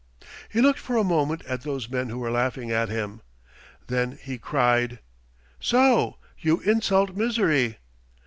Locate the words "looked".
0.61-0.79